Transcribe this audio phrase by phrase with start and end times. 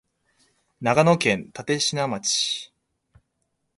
[0.81, 1.63] 長野県立科
[2.07, 2.71] 町